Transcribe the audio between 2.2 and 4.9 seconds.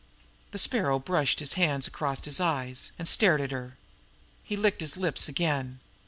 his eyes, and stared at her. He licked